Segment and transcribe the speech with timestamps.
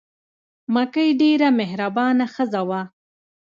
[0.73, 2.81] مکۍ ډېره مهربانه ښځه وه.